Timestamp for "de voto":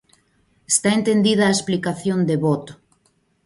2.29-2.73